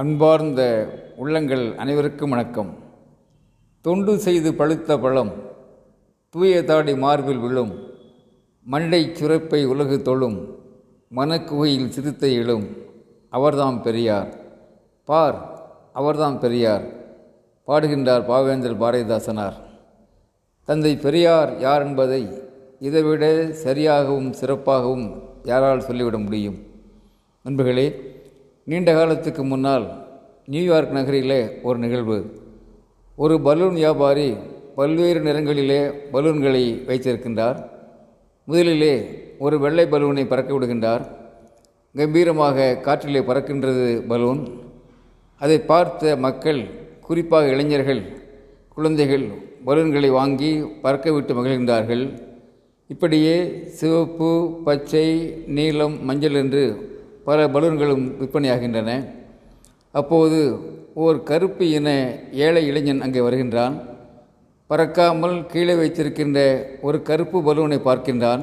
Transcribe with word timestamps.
அன்பார்ந்த 0.00 0.62
உள்ளங்கள் 1.16 1.74
அனைவருக்கும் 1.76 2.30
வணக்கம். 2.30 2.74
தொண்டு 3.80 4.18
செய்து 4.18 4.54
பழுத்த 4.54 4.98
பழம் 4.98 5.30
தூய 6.30 6.64
தாடி 6.64 6.94
மார்பில் 6.96 7.38
விழும் 7.38 7.72
மண்டை 8.64 9.00
சுரப்பை 9.12 9.64
உலகு 9.64 10.02
தொழும் 10.02 10.58
மனக்குகையில் 11.16 11.88
சிறுத்தை 11.88 12.34
எழும் 12.34 12.66
அவர்தாம் 13.32 13.82
பெரியார். 13.82 14.28
பார் 15.04 15.38
அவர்தாம் 15.94 16.38
பெரியார் 16.38 16.84
பாடுகின்றார் 17.66 18.26
பாவேந்தர் 18.32 18.80
பாரதிதாசனார். 18.82 19.56
தந்தை 20.64 20.96
பெரியார் 20.96 21.58
யார் 21.58 21.84
என்பதை 21.86 22.22
இதைவிட 22.78 23.44
சரியாகவும் 23.64 24.30
சிறப்பாகவும் 24.40 25.22
யாரால் 25.44 25.80
சொல்லிவிட 25.80 26.18
முடியும்? 26.18 26.58
நண்பர்களே 27.42 28.14
நீண்ட 28.70 28.92
காலத்துக்கு 28.94 29.44
முன்னால் 29.44 29.84
நியூயார்க் 30.46 30.94
நகரிலே 30.96 31.40
ஒரு 31.62 31.78
நிகழ்வு. 31.78 32.16
ஒரு 33.16 33.40
பலூன் 33.40 33.74
வியாபாரி 33.74 34.36
பல்வேறு 34.78 35.20
நிறங்களிலே 35.20 35.78
பலூன்களை 36.12 36.62
வைத்திருக்கின்றார். 36.88 37.58
முதலிலே 38.44 38.94
ஒரு 39.38 39.58
வெள்ளை 39.58 39.84
பலூனை 39.84 40.24
பறக்க 40.26 40.50
விடுகின்றார். 40.54 41.04
கம்பீரமாக 41.96 42.78
காற்றிலே 42.86 43.20
பறக்கின்றது 43.20 44.06
பலூன். 44.06 44.42
அதை 45.38 45.58
பார்த்த 45.60 46.16
மக்கள் 46.16 46.60
குறிப்பாக 47.00 47.48
இளைஞர்கள் 47.48 48.02
குழந்தைகள் 48.68 49.26
பலூன்களை 49.64 50.10
வாங்கி 50.10 50.52
பறக்க 50.82 51.12
விட்டு 51.12 51.34
மகிழ்கின்றார்கள். 51.34 52.04
இப்படியே 52.88 53.36
சிவப்பு 53.78 54.60
பச்சை 54.64 55.06
நீலம் 55.46 56.04
மஞ்சள் 56.04 56.34
என்று 56.34 56.94
பல 57.26 57.38
பலூன்களும் 57.54 58.04
விற்பனையாகின்றன. 58.20 58.90
அப்போது 59.92 60.38
ஓர் 61.04 61.18
கருப்பு 61.22 61.64
இன 61.70 61.88
ஏழை 62.44 62.62
இளைஞன் 62.66 63.00
அங்கே 63.00 63.20
வருகின்றான். 63.20 63.74
பறக்காமல் 64.70 65.36
கீழே 65.46 65.74
வைத்திருக்கின்ற 65.74 66.38
ஒரு 66.82 66.98
கருப்பு 67.02 67.38
பலூனை 67.46 67.78
பார்க்கின்றான். 67.88 68.42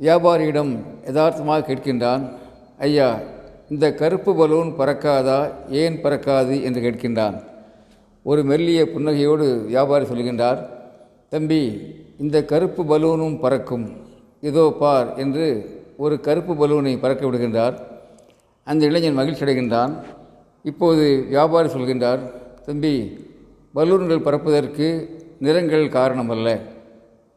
வியாபாரியிடம் 0.00 0.72
யதார்த்தமாக 1.06 1.66
கேட்கின்றான் 1.68 2.22
ஐயா 2.78 3.08
இந்த 3.70 3.86
கருப்பு 3.94 4.30
பலூன் 4.34 4.70
பறக்காதா? 4.78 5.38
ஏன் 5.82 5.96
பறக்காது? 6.02 6.54
என்று 6.62 6.80
கேட்கின்றான். 6.80 7.36
ஒரு 8.22 8.44
மெல்லிய 8.44 8.82
புன்னகையோடு 8.94 9.46
வியாபாரி 9.64 10.04
சொல்கின்றார் 10.04 10.60
தம்பி 11.30 11.62
இந்த 12.18 12.44
கருப்பு 12.44 12.82
பலூனும் 12.84 13.40
பறக்கும். 13.40 13.86
இதோ 14.40 14.64
பார் 14.80 15.08
என்று 15.16 15.46
ஒரு 16.02 16.16
கருப்பு 16.26 16.52
பலூனை 16.54 16.92
பறக்க 16.98 17.22
விடுகின்றார். 17.26 17.76
அந்த 18.64 18.82
இளைஞன் 18.86 19.18
மகிழ்ச்சி 19.20 19.44
அடைகின்றான். 19.44 19.92
இப்போது 20.62 21.04
வியாபாரி 21.28 21.68
சொல்கின்றார் 21.68 22.20
தம்பி 22.66 22.94
பலூன்கள் 23.74 24.26
பறப்பதற்கு 24.26 24.86
நிறங்கள் 25.38 25.84
காரணமல்ல 25.88 26.48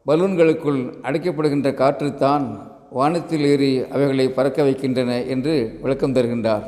பலூன்களுக்குள் 0.06 0.80
அடைக்கப்படுகின்ற 1.06 1.70
காற்றுத்தான் 1.80 2.44
வானத்தில் 2.90 3.44
ஏறி 3.44 3.72
அவைகளை 3.94 4.26
பறக்க 4.28 4.62
வைக்கின்றன 4.62 5.22
என்று 5.34 5.54
விளக்கம் 5.82 6.14
தருகின்றார். 6.16 6.64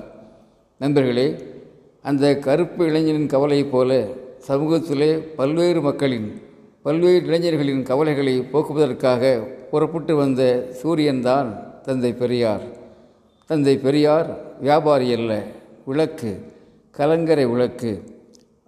நண்பர்களே 0.80 1.26
அந்த 2.02 2.38
கருப்பு 2.46 2.82
இளைஞனின் 2.86 3.32
கவலையைப் 3.34 3.72
போல 3.72 3.90
சமூகத்திலே 4.48 5.10
பல்வேறு 5.36 5.80
மக்களின் 5.80 6.28
பல்வேறு 6.82 7.22
இளைஞர்களின் 7.26 7.82
கவலைகளை 7.82 8.34
போக்குவதற்காக 8.52 9.22
புறப்பட்டு 9.70 10.16
வந்த 10.16 10.42
சூரியன்தான் 10.82 11.50
தந்தை 11.86 12.10
பெரியார். 12.20 12.64
தந்தை 13.50 13.74
பெரியார் 13.84 14.28
வியாபாரி 14.66 15.08
அல்ல 15.16 15.32
விளக்கு 15.88 16.30
கலங்கரை 16.98 17.44
விளக்கு. 17.52 17.92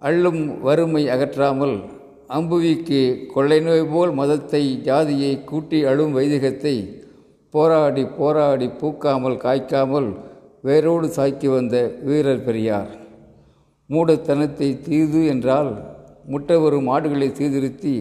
அள்ளும் 0.01 0.41
வறுமை 0.65 1.03
அகற்றாமல் 1.13 1.75
அம்புவிக்கு 2.37 3.01
கொள்ளை 3.33 3.59
நோய் 3.67 3.83
போல் 3.93 4.13
மதத்தை 4.19 4.63
ஜாதியை 4.87 5.33
கூட்டி 5.49 5.79
அழும் 5.91 6.13
வைதிகத்தை 6.17 6.75
போராடி 7.53 8.03
போராடி 8.19 8.67
பூக்காமல் 8.79 9.41
காய்க்காமல் 9.45 10.09
வேரோடு 10.67 11.07
சாய்க்கி 11.17 11.49
வந்த 11.55 11.75
வீரர் 12.07 12.45
பெரியார். 12.47 12.91
மூடத்தனத்தை 13.89 14.69
தீது 14.85 15.21
என்றால் 15.33 15.71
முட்டை 16.31 16.57
வரும் 16.63 16.89
மாடுகளை 16.91 17.29
சீர்திருத்தி 17.37 17.95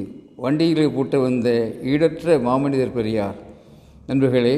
வண்டியிலே 0.45 0.87
பூட்ட 0.95 1.17
வந்த 1.27 1.49
ஈடற்ற 1.93 2.39
மாமனிதர் 2.47 2.97
பெரியார். 2.99 3.39
நண்பர்களே 4.09 4.57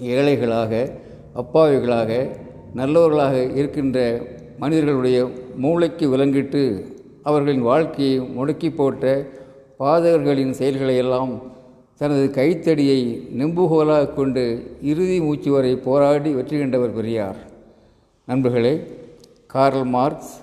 ஏழைகளாக 0.00 0.92
அப்பாவிகளாக 1.34 2.36
நல்லவர்களாக 2.74 3.42
இருக்கின்ற 3.42 4.26
மனிதர்களுடைய 4.58 5.30
மூளைக்கு 5.56 6.16
விலங்கிட்டு 6.16 6.84
அவர்களின் 7.22 7.62
வாழ்க்கையை 7.62 8.20
முடக்கி 8.20 8.74
போட்ட 8.74 9.26
பாதகர்களின் 9.78 10.50
செயல்களையெல்லாம் 10.50 11.42
தனது 11.96 12.30
கைத்தடியை 12.30 13.24
நெம்புகோலாக 13.38 14.14
கொண்டு 14.14 14.72
இறுதி 14.82 15.20
மூச்சு 15.20 15.50
வரை 15.50 15.76
போராடி 15.76 16.30
வெற்றி 16.32 16.58
கண்டவர் 16.58 16.92
பெரியார். 16.92 17.36
நண்பர்களே 18.24 18.86
Karl 19.46 19.84
Marx 19.84 20.34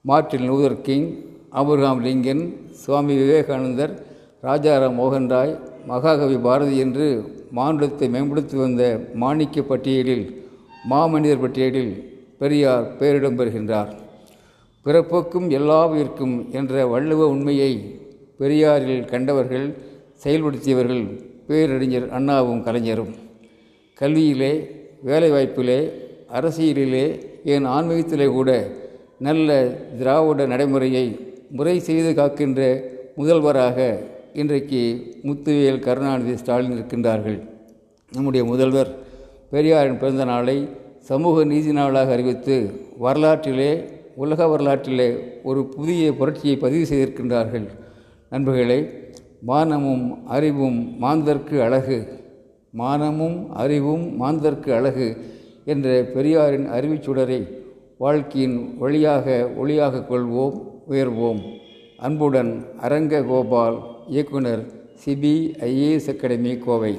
Martin 0.00 0.50
Luther 0.50 0.80
King 0.80 1.08
Abraham 1.52 2.02
Lincoln 2.02 2.54
Swami 2.70 3.16
Vivekanandar 3.16 4.06
Rajaram 4.42 4.98
மோகன் 4.98 5.28
ராய் 5.28 5.58
மகாகவி 5.86 6.36
பாரதி 6.36 6.76
என்று 6.76 7.06
மானுடத்தை 7.50 8.08
மேம்படுத்தி 8.08 8.56
வந்த 8.56 8.82
மாணிக்க 9.14 9.62
பட்டியலில் 9.62 10.24
மாமனிதர் 10.90 11.42
பட்டியலில் 11.44 11.92
பெரியார் 12.38 12.86
பேரிடம் 13.00 13.38
பெறுகின்றார். 13.40 13.90
பிறப்புக்கும் 14.86 15.48
எல்லாவிற்கும் 15.50 16.34
என்ற 16.52 16.86
வள்ளுவ 16.86 17.26
உண்மையை 17.34 17.72
பெரியாரில் 18.38 19.04
கண்டவர்கள் 19.04 19.66
செயல்படுத்தியவர்கள் 20.24 21.04
பேரறிஞர் 21.46 22.08
அண்ணாவும் 22.10 22.62
கலைஞரும். 22.62 23.12
கல்வியிலே 24.00 24.52
வேலைவாய்ப்பிலே 25.08 25.80
அரசியலிலே 26.38 27.06
என் 27.54 27.66
ஆன்மீகத்திலே 27.66 28.26
கூட 28.26 28.50
நல்ல 29.18 29.48
திராவிட 29.98 30.46
நடைமுறையை 30.46 31.06
முறை 31.50 31.76
செய்து 31.88 32.10
காக்கின்ற 32.14 32.60
முதல்வராக 33.16 33.78
இன்றைக்கு 34.42 34.80
முத்துவேல் 35.26 35.78
கருணாநிதி 35.78 36.32
ஸ்டாலின் 36.36 36.72
இருக்கின்றார்கள். 36.76 37.36
நம்முடைய 38.12 38.42
முதல்வர் 38.44 38.90
பெரியாரின் 39.50 39.98
பிறந்த 39.98 40.24
நாளை 40.24 40.56
சமூக 41.10 41.44
நீதி 41.44 41.72
நாளாக 41.72 42.12
அறிவித்து 42.12 42.56
வரலாற்றிலே 42.98 43.68
உலக 44.16 44.48
வரலாற்றிலே 44.48 45.08
ஒரு 45.42 45.60
புதிய 45.76 46.10
புரட்சியை 46.12 46.56
பதிவு 46.56 46.84
செய்திருக்கின்றார்கள். 46.90 47.66
நண்பர்களே 48.30 48.78
மானமும் 49.50 50.26
அறிவும் 50.26 50.80
மாந்தர்க்கு 51.00 51.58
அழகு. 51.62 51.98
மானமும் 52.82 53.38
அறிவும் 53.64 54.06
மாந்தற்கு 54.22 54.70
அழகு 54.70 55.08
என்ற 55.64 55.88
பெரியாரின் 56.14 56.70
அறிவுச்சுடரை 56.70 57.42
வாழ்க்கையின் 57.98 58.78
வழியாக 58.78 59.50
ஒளியாக 59.62 60.06
கொள்வோம் 60.10 60.56
உயர்வோம். 60.90 61.42
அன்புடன் 62.06 62.50
அரங்க 62.86 63.20
கோபால் 63.28 63.76
இயக்குனர் 64.14 64.62
சிபிஐஏஎஸ் 65.02 66.08
அகாடமி 66.12 66.52
கோவை. 66.64 66.92